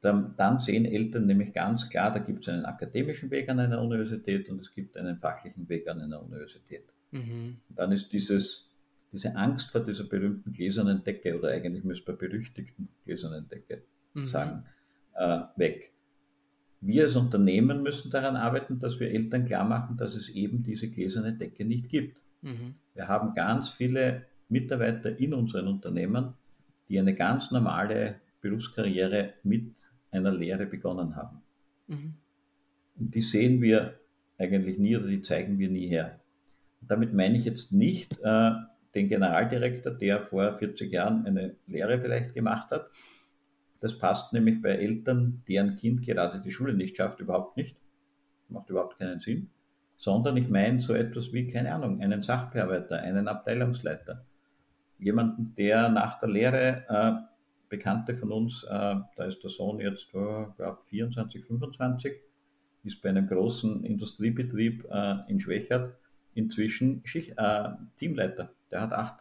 [0.00, 3.80] Dann, dann sehen Eltern nämlich ganz klar, da gibt es einen akademischen Weg an einer
[3.80, 6.84] Universität und es gibt einen fachlichen Weg an einer Universität.
[7.12, 7.58] Mhm.
[7.68, 8.72] Dann ist dieses
[9.12, 13.82] diese Angst vor dieser berühmten gläsernen Decke oder eigentlich müsste man berüchtigten gläsernen Decke
[14.14, 14.26] mhm.
[14.26, 14.64] sagen,
[15.14, 15.92] äh, weg.
[16.80, 20.88] Wir als Unternehmen müssen daran arbeiten, dass wir Eltern klar machen, dass es eben diese
[20.88, 22.16] gläserne Decke nicht gibt.
[22.40, 22.74] Mhm.
[22.94, 26.34] Wir haben ganz viele Mitarbeiter in unseren Unternehmen,
[26.92, 29.72] die eine ganz normale Berufskarriere mit
[30.10, 31.40] einer Lehre begonnen haben.
[31.86, 32.14] Mhm.
[32.98, 33.98] Und die sehen wir
[34.36, 36.20] eigentlich nie oder die zeigen wir nie her.
[36.82, 38.50] Und damit meine ich jetzt nicht, äh,
[38.94, 42.90] den Generaldirektor, der vor 40 Jahren eine Lehre vielleicht gemacht hat.
[43.80, 47.74] Das passt nämlich bei Eltern, deren Kind gerade die Schule nicht schafft, überhaupt nicht.
[48.50, 49.48] Macht überhaupt keinen Sinn.
[49.96, 54.26] Sondern ich meine so etwas wie, keine Ahnung, einen Sachbearbeiter, einen Abteilungsleiter.
[54.98, 57.28] Jemanden, der nach der Lehre, äh,
[57.68, 62.20] Bekannte von uns, äh, da ist der Sohn jetzt, oh, glaube 24, 25,
[62.84, 65.96] ist bei einem großen Industriebetrieb äh, in Schwächert
[66.34, 69.20] inzwischen Schicht, äh, Teamleiter der hat acht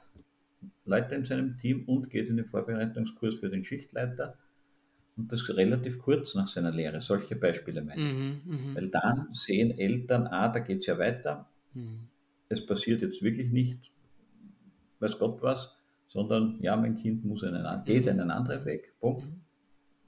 [0.86, 4.38] Leute in seinem Team und geht in den Vorbereitungskurs für den Schichtleiter.
[5.18, 7.02] Und das relativ kurz nach seiner Lehre.
[7.02, 8.14] Solche Beispiele meine ich.
[8.14, 11.50] Mhm, mhm, Weil dann sehen Eltern, ah, da geht es ja weiter.
[11.74, 12.08] Mhm.
[12.48, 13.92] Es passiert jetzt wirklich nicht,
[15.02, 15.76] weiß Gott was,
[16.08, 18.94] sondern ja, mein Kind muss einen, geht einen anderen Weg.
[19.00, 19.26] Punkt.
[19.26, 19.42] Mhm.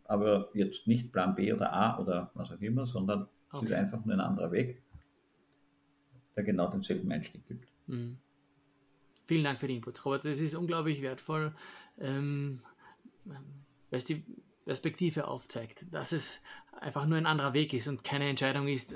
[0.06, 3.66] Aber jetzt nicht Plan B oder A oder was auch immer, sondern okay.
[3.66, 4.84] es ist einfach nur ein anderer Weg,
[6.36, 7.68] der genau denselben Einstieg gibt.
[7.88, 8.18] Mhm.
[9.26, 10.26] Vielen Dank für die Inputs, Robert.
[10.26, 11.56] Es ist unglaublich wertvoll,
[11.98, 12.62] ähm,
[13.24, 13.40] weil
[13.92, 14.26] es die
[14.66, 16.44] Perspektive aufzeigt, dass es
[16.80, 18.94] einfach nur ein anderer Weg ist und keine Entscheidung ist,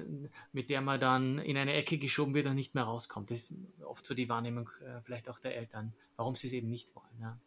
[0.51, 3.31] mit der man dann in eine Ecke geschoben wird und nicht mehr rauskommt.
[3.31, 3.53] Das ist
[3.85, 7.05] oft so die Wahrnehmung äh, vielleicht auch der Eltern, warum sie es eben nicht wollen.
[7.21, 7.37] Ja.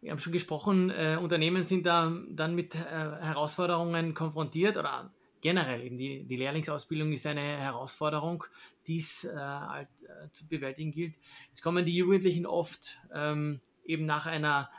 [0.00, 5.82] Wir haben schon gesprochen, äh, Unternehmen sind da dann mit äh, Herausforderungen konfrontiert oder generell
[5.82, 8.44] eben die, die Lehrlingsausbildung ist eine Herausforderung,
[8.86, 11.14] die es äh, halt, äh, zu bewältigen gilt.
[11.50, 14.70] Jetzt kommen die Jugendlichen oft ähm, eben nach einer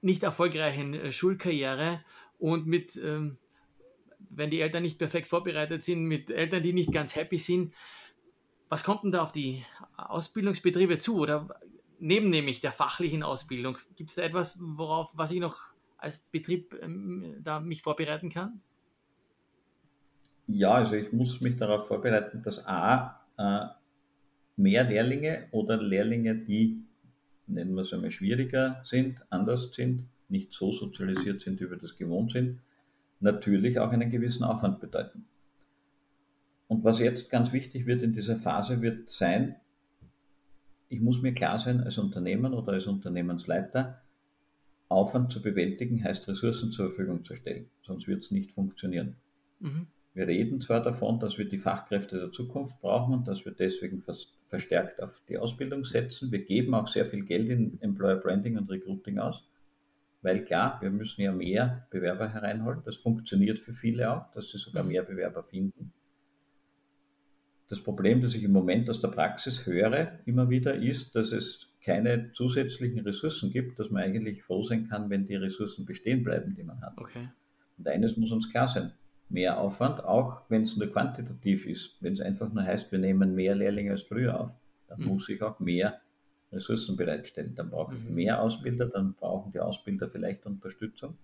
[0.00, 2.04] nicht erfolgreichen äh, Schulkarriere
[2.42, 3.38] und mit, ähm,
[4.18, 7.72] wenn die Eltern nicht perfekt vorbereitet sind, mit Eltern, die nicht ganz happy sind.
[8.68, 9.64] Was kommt denn da auf die
[9.96, 11.20] Ausbildungsbetriebe zu?
[11.20, 11.60] Oder
[12.00, 15.56] neben nämlich der fachlichen Ausbildung, gibt es da etwas, worauf, was ich noch
[15.98, 18.60] als Betrieb ähm, da mich vorbereiten kann?
[20.48, 23.66] Ja, also ich muss mich darauf vorbereiten, dass A, äh,
[24.56, 26.82] mehr Lehrlinge oder Lehrlinge, die,
[27.46, 31.96] nennen wir es einmal, schwieriger sind, anders sind, nicht so sozialisiert sind, wie wir das
[31.96, 32.58] gewohnt sind,
[33.20, 35.26] natürlich auch einen gewissen Aufwand bedeuten.
[36.66, 39.56] Und was jetzt ganz wichtig wird in dieser Phase, wird sein,
[40.88, 44.02] ich muss mir klar sein, als Unternehmen oder als Unternehmensleiter,
[44.88, 49.16] Aufwand zu bewältigen heißt Ressourcen zur Verfügung zu stellen, sonst wird es nicht funktionieren.
[49.60, 49.86] Mhm.
[50.14, 54.02] Wir reden zwar davon, dass wir die Fachkräfte der Zukunft brauchen und dass wir deswegen
[54.44, 56.30] verstärkt auf die Ausbildung setzen.
[56.30, 59.42] Wir geben auch sehr viel Geld in Employer Branding und Recruiting aus,
[60.22, 62.82] weil klar, wir müssen ja mehr Bewerber hereinholen.
[62.84, 64.90] Das funktioniert für viele auch, dass sie sogar mhm.
[64.90, 65.92] mehr Bewerber finden.
[67.68, 71.70] Das Problem, das ich im Moment aus der Praxis höre, immer wieder ist, dass es
[71.82, 76.54] keine zusätzlichen Ressourcen gibt, dass man eigentlich froh sein kann, wenn die Ressourcen bestehen bleiben,
[76.54, 76.96] die man hat.
[76.98, 77.28] Okay.
[77.78, 78.92] Und eines muss uns klar sein,
[79.28, 81.96] mehr Aufwand, auch wenn es nur quantitativ ist.
[82.00, 84.54] Wenn es einfach nur heißt, wir nehmen mehr Lehrlinge als früher auf,
[84.86, 85.06] dann mhm.
[85.06, 86.00] muss ich auch mehr
[86.52, 87.54] Ressourcen bereitstellen.
[87.54, 88.14] Dann brauche ich mhm.
[88.14, 91.16] mehr Ausbilder, dann brauchen die Ausbilder vielleicht Unterstützung.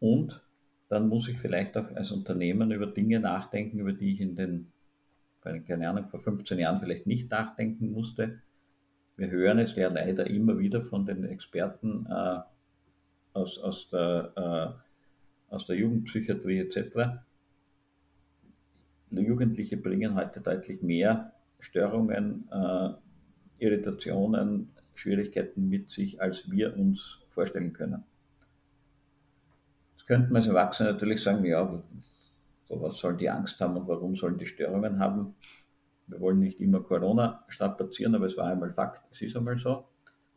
[0.00, 0.42] Und
[0.88, 4.72] dann muss ich vielleicht auch als Unternehmen über Dinge nachdenken, über die ich in den,
[5.42, 8.40] keine Ahnung, vor 15 Jahren vielleicht nicht nachdenken musste.
[9.16, 12.40] Wir hören es ja leider immer wieder von den Experten äh,
[13.32, 14.82] aus, aus der äh,
[15.52, 17.20] aus der Jugendpsychiatrie etc.
[19.10, 22.90] Jugendliche bringen heute deutlich mehr Störungen, äh,
[23.62, 28.02] Irritationen, Schwierigkeiten mit sich, als wir uns vorstellen können.
[29.96, 31.82] Jetzt könnten wir als Erwachsene natürlich sagen, ja,
[32.68, 35.34] was sollen die Angst haben und warum sollen die Störungen haben.
[36.06, 39.84] Wir wollen nicht immer Corona strapazieren, aber es war einmal Fakt, es ist einmal so.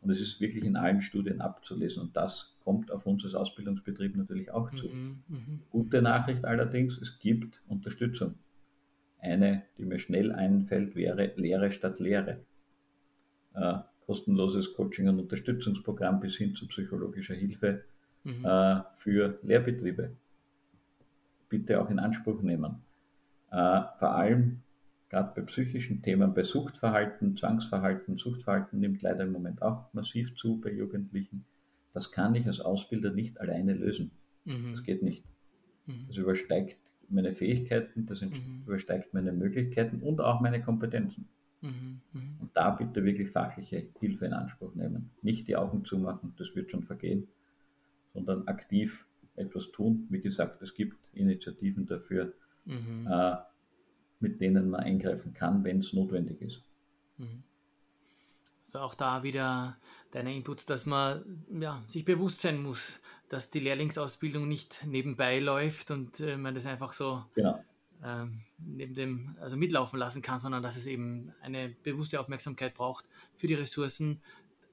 [0.02, 2.02] Und es ist wirklich in allen Studien abzulesen.
[2.04, 4.88] Und das kommt auf uns als Ausbildungsbetrieb natürlich auch zu.
[4.88, 5.38] Mhm, mh.
[5.70, 8.34] Gute Nachricht allerdings, es gibt Unterstützung.
[9.18, 12.40] Eine, die mir schnell einfällt, wäre Lehre statt Lehre.
[13.56, 17.82] Äh, kostenloses Coaching- und Unterstützungsprogramm bis hin zu psychologischer Hilfe
[18.22, 18.44] mhm.
[18.44, 20.12] äh, für Lehrbetriebe.
[21.48, 22.82] Bitte auch in Anspruch nehmen.
[23.50, 24.62] Äh, vor allem
[25.08, 30.60] gerade bei psychischen Themen, bei Suchtverhalten, Zwangsverhalten, Suchtverhalten nimmt leider im Moment auch massiv zu
[30.60, 31.44] bei Jugendlichen.
[31.92, 34.10] Das kann ich als Ausbilder nicht alleine lösen.
[34.44, 34.72] Mhm.
[34.72, 35.24] Das geht nicht.
[35.86, 36.04] Mhm.
[36.08, 36.76] Das übersteigt
[37.08, 38.62] meine Fähigkeiten, das mhm.
[38.66, 41.28] übersteigt meine Möglichkeiten und auch meine Kompetenzen.
[41.62, 42.00] Mhm.
[42.56, 45.10] Da bitte wirklich fachliche Hilfe in Anspruch nehmen.
[45.20, 47.28] Nicht die Augen zumachen, das wird schon vergehen,
[48.14, 50.06] sondern aktiv etwas tun.
[50.08, 52.32] Wie gesagt, es gibt Initiativen dafür,
[52.64, 53.06] mhm.
[53.10, 53.36] äh,
[54.20, 56.62] mit denen man eingreifen kann, wenn es notwendig ist.
[57.18, 57.42] Mhm.
[58.64, 59.76] Also auch da wieder
[60.12, 61.26] deine Inputs, dass man
[61.60, 66.64] ja, sich bewusst sein muss, dass die Lehrlingsausbildung nicht nebenbei läuft und äh, man das
[66.64, 67.62] einfach so genau.
[68.04, 73.04] Ähm, neben dem, also mitlaufen lassen kann, sondern dass es eben eine bewusste Aufmerksamkeit braucht
[73.34, 74.20] für die Ressourcen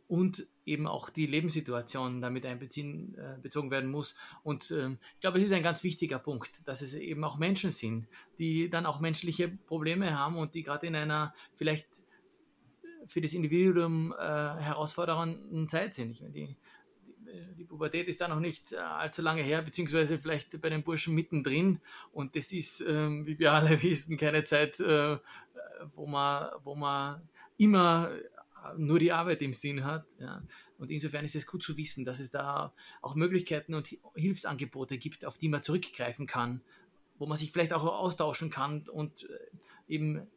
[0.07, 4.15] und eben auch die Lebenssituation damit einbeziehen, äh, werden muss.
[4.43, 7.71] Und ähm, ich glaube, es ist ein ganz wichtiger Punkt, dass es eben auch Menschen
[7.71, 8.07] sind,
[8.37, 11.87] die dann auch menschliche Probleme haben und die gerade in einer vielleicht
[13.07, 16.11] für das Individuum äh, herausfordernden Zeit sind.
[16.11, 16.55] Ich meine, die,
[17.33, 20.83] die, die, Pubertät ist da noch nicht äh, allzu lange her, beziehungsweise vielleicht bei den
[20.83, 21.79] Burschen mittendrin.
[22.11, 25.17] Und das ist, ähm, wie wir alle wissen, keine Zeit, äh,
[25.95, 28.11] wo, man, wo man immer
[28.77, 30.05] nur die Arbeit im Sinn hat.
[30.19, 30.41] Ja.
[30.77, 35.25] Und insofern ist es gut zu wissen, dass es da auch Möglichkeiten und Hilfsangebote gibt,
[35.25, 36.61] auf die man zurückgreifen kann,
[37.17, 39.37] wo man sich vielleicht auch austauschen kann und äh,
[39.87, 40.27] eben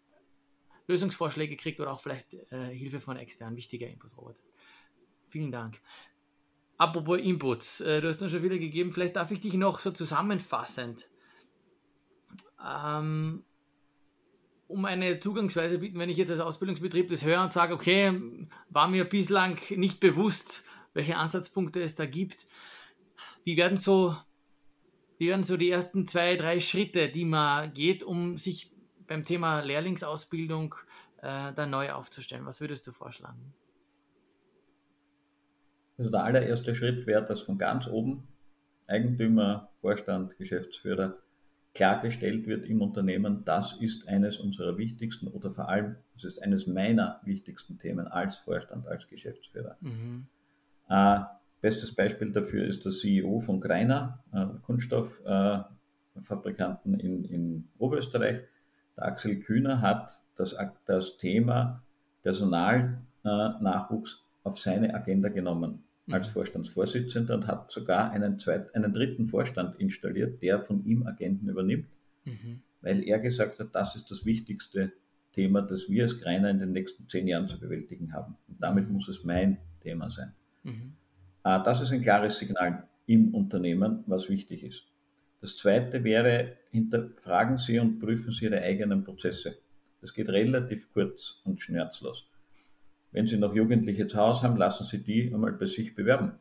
[0.89, 3.57] Lösungsvorschläge kriegt oder auch vielleicht äh, Hilfe von externen.
[3.57, 4.39] Wichtiger Input, Robert.
[5.31, 5.81] Vielen Dank.
[6.79, 9.91] Apropos Inputs, äh, du hast uns schon wieder gegeben, vielleicht darf ich dich noch so
[9.91, 11.09] zusammenfassend
[12.65, 13.45] ähm,
[14.69, 18.21] um eine Zugangsweise bieten, wenn ich jetzt als Ausbildungsbetrieb das höre und sage, okay,
[18.69, 22.47] war mir bislang nicht bewusst, welche Ansatzpunkte es da gibt.
[23.45, 24.17] Wie werden so,
[25.19, 28.73] wie werden so die ersten zwei, drei Schritte, die man geht, um sich
[29.07, 30.75] beim Thema Lehrlingsausbildung
[31.19, 32.45] äh, da neu aufzustellen?
[32.45, 33.55] Was würdest du vorschlagen?
[35.99, 38.29] Also der allererste Schritt wäre, dass von ganz oben
[38.87, 41.17] Eigentümer, Vorstand, Geschäftsführer
[41.75, 46.67] klargestellt wird im Unternehmen, das ist eines unserer wichtigsten oder vor allem, das ist eines
[46.67, 49.77] meiner wichtigsten Themen als Vorstand, als Geschäftsführer.
[49.81, 50.27] Mhm.
[50.89, 51.21] Äh,
[51.61, 58.41] bestes Beispiel dafür ist der CEO von Greiner, äh, Kunststofffabrikanten äh, in, in Oberösterreich.
[58.97, 60.57] Der Axel Kühner hat das,
[60.87, 61.83] das Thema
[62.23, 66.29] Personalnachwuchs auf seine Agenda genommen als.
[66.29, 71.89] Vorstandsvorsitzender und hat sogar einen, zweit, einen dritten Vorstand installiert, der von ihm Agenten übernimmt,
[72.25, 72.61] mhm.
[72.81, 74.93] weil er gesagt hat, das ist das wichtigste
[75.33, 78.37] Thema, das wir als Greiner in den nächsten zehn Jahren zu bewältigen haben.
[78.49, 78.95] Und damit mhm.
[78.95, 80.33] muss es mein Thema sein.
[80.63, 80.95] Mhm.
[81.43, 84.85] Ah, das ist ein klares Signal im Unternehmen, was wichtig ist.
[85.41, 89.59] Das zweite wäre, hinterfragen Sie und prüfen Sie Ihre eigenen Prozesse.
[90.01, 92.29] Das geht relativ kurz und schmerzlos.
[93.17, 96.33] Wenn Sie noch Jugendliche zu Hause haben, lassen Sie die einmal bei sich bewerben.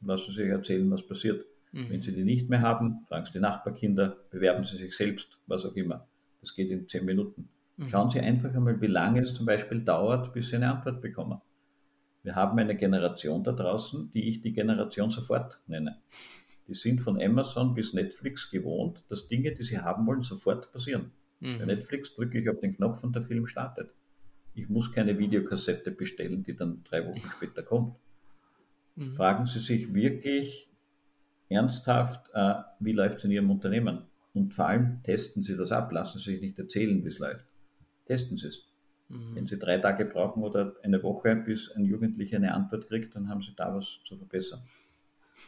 [0.00, 1.44] Lassen Sie sich erzählen, was passiert.
[1.72, 1.90] Mhm.
[1.90, 5.66] Wenn Sie die nicht mehr haben, fragen Sie die Nachbarkinder, bewerben Sie sich selbst, was
[5.66, 6.06] auch immer.
[6.40, 7.48] Das geht in zehn Minuten.
[7.78, 7.88] Mhm.
[7.88, 11.40] Schauen Sie einfach einmal, wie lange es zum Beispiel dauert, bis Sie eine Antwort bekommen.
[12.22, 15.98] Wir haben eine Generation da draußen, die ich die Generation sofort nenne.
[16.68, 21.10] Die sind von Amazon bis Netflix gewohnt, dass Dinge, die sie haben wollen, sofort passieren.
[21.40, 21.58] Mhm.
[21.58, 23.90] Bei Netflix drücke ich auf den Knopf und der Film startet.
[24.60, 27.96] Ich muss keine Videokassette bestellen, die dann drei Wochen später kommt.
[28.96, 29.14] Mhm.
[29.14, 30.68] Fragen Sie sich wirklich
[31.48, 34.02] ernsthaft, äh, wie läuft es in Ihrem Unternehmen?
[34.34, 35.90] Und vor allem testen Sie das ab.
[35.92, 37.44] Lassen Sie sich nicht erzählen, wie es läuft.
[38.06, 38.64] Testen Sie es.
[39.08, 39.34] Mhm.
[39.34, 43.28] Wenn Sie drei Tage brauchen oder eine Woche, bis ein Jugendlicher eine Antwort kriegt, dann
[43.28, 44.60] haben Sie da was zu verbessern.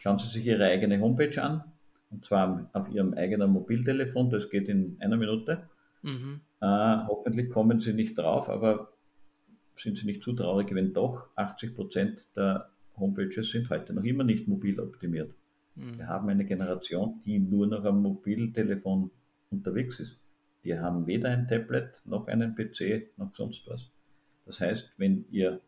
[0.00, 1.64] Schauen Sie sich Ihre eigene Homepage an,
[2.10, 4.30] und zwar auf Ihrem eigenen Mobiltelefon.
[4.30, 5.68] Das geht in einer Minute.
[6.02, 6.40] Mhm.
[6.60, 6.66] Äh,
[7.06, 8.91] hoffentlich kommen Sie nicht drauf, aber
[9.76, 14.24] sind Sie nicht zu traurig, wenn doch 80 Prozent der Homepages sind heute noch immer
[14.24, 15.32] nicht mobil optimiert.
[15.74, 15.98] Mhm.
[15.98, 19.10] Wir haben eine Generation, die nur noch am Mobiltelefon
[19.50, 20.18] unterwegs ist.
[20.64, 23.90] Die haben weder ein Tablet noch einen PC noch sonst was.
[24.46, 25.60] Das heißt, wenn ihr,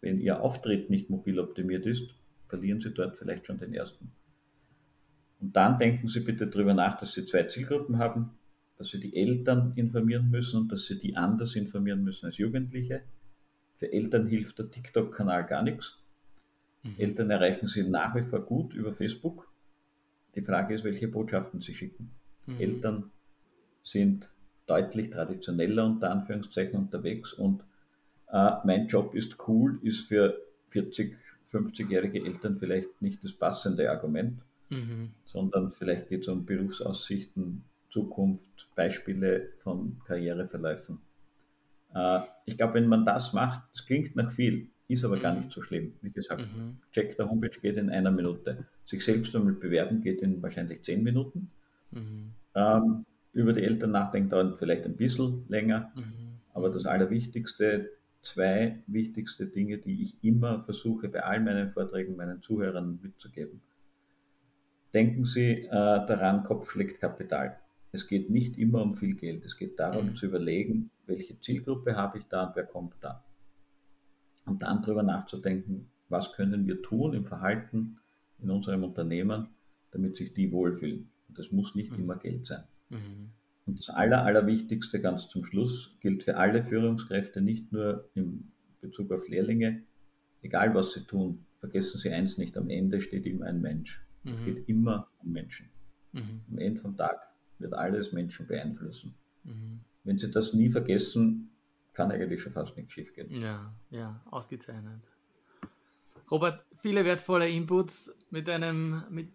[0.00, 2.14] wenn Ihr Auftritt nicht mobil optimiert ist,
[2.48, 4.12] verlieren Sie dort vielleicht schon den ersten.
[5.40, 8.30] Und dann denken Sie bitte darüber nach, dass Sie zwei Zielgruppen haben.
[8.80, 13.02] dass sie die Eltern informieren müssen und dass sie die anders informieren müssen als Jugendliche.
[13.80, 15.96] Für Eltern hilft der TikTok-Kanal gar nichts.
[16.82, 16.96] Mhm.
[16.98, 19.50] Eltern erreichen sie nach wie vor gut über Facebook.
[20.34, 22.10] Die Frage ist, welche Botschaften sie schicken.
[22.44, 22.60] Mhm.
[22.60, 23.10] Eltern
[23.82, 24.28] sind
[24.66, 27.64] deutlich traditioneller unter Anführungszeichen unterwegs und
[28.30, 30.38] äh, mein Job ist cool, ist für
[30.68, 31.16] 40,
[31.50, 35.12] 50-jährige Eltern vielleicht nicht das passende Argument, mhm.
[35.24, 41.00] sondern vielleicht geht es um Berufsaussichten, Zukunft, Beispiele von Karriereverläufen.
[41.94, 45.22] Äh, ich glaube, wenn man das macht, es klingt nach viel, ist aber mhm.
[45.22, 45.94] gar nicht so schlimm.
[46.02, 46.78] Wie gesagt, mhm.
[46.92, 48.66] Check der Homepage geht in einer Minute.
[48.84, 51.50] Sich selbst einmal bewerben geht in wahrscheinlich zehn Minuten.
[51.92, 52.32] Mhm.
[52.54, 55.92] Ähm, über die Eltern nachdenken dauert vielleicht ein bisschen länger.
[55.94, 56.40] Mhm.
[56.52, 57.90] Aber das Allerwichtigste,
[58.22, 63.60] zwei wichtigste Dinge, die ich immer versuche bei all meinen Vorträgen meinen Zuhörern mitzugeben.
[64.92, 67.56] Denken Sie äh, daran, Kopf schlägt Kapital.
[67.92, 69.44] Es geht nicht immer um viel Geld.
[69.44, 70.16] Es geht darum mhm.
[70.16, 73.24] zu überlegen, welche Zielgruppe habe ich da und wer kommt da.
[74.46, 77.98] Und dann darüber nachzudenken, was können wir tun im Verhalten
[78.38, 79.48] in unserem Unternehmen,
[79.90, 81.10] damit sich die wohlfühlen.
[81.28, 82.04] Und das muss nicht mhm.
[82.04, 82.64] immer Geld sein.
[82.88, 83.30] Mhm.
[83.66, 89.12] Und das Aller, Allerwichtigste ganz zum Schluss gilt für alle Führungskräfte, nicht nur in Bezug
[89.12, 89.82] auf Lehrlinge.
[90.42, 94.04] Egal was sie tun, vergessen Sie eins nicht, am Ende steht immer ein Mensch.
[94.24, 94.44] Es mhm.
[94.44, 95.68] geht immer um Menschen.
[96.12, 96.40] Mhm.
[96.50, 97.20] Am Ende vom Tag
[97.58, 99.14] wird alles Menschen beeinflussen.
[99.44, 99.80] Mhm.
[100.04, 101.50] Wenn Sie das nie vergessen,
[101.92, 103.30] kann eigentlich schon fast nichts schief gehen.
[103.42, 105.02] Ja, ja, ausgezeichnet.
[106.30, 109.28] Robert, viele wertvolle Inputs mit einem, mit,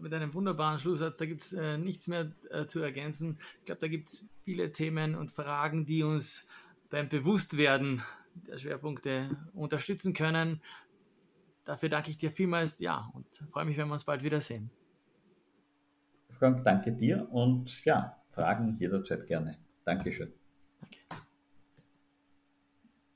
[0.00, 1.18] mit einem wunderbaren Schlusssatz.
[1.18, 3.38] Da gibt es äh, nichts mehr äh, zu ergänzen.
[3.58, 6.48] Ich glaube, da gibt es viele Themen und Fragen, die uns
[6.90, 8.02] beim Bewusstwerden
[8.34, 10.60] der Schwerpunkte unterstützen können.
[11.64, 14.70] Dafür danke ich dir vielmals, ja, und freue mich, wenn wir uns bald wiedersehen.
[16.30, 19.58] Frank, danke dir und ja, Fragen jederzeit gerne.
[19.84, 20.32] Dankeschön.
[20.80, 21.21] Danke.